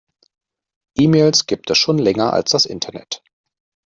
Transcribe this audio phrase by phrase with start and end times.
[0.99, 3.21] E-Mails gibt es schon länger als das Internet.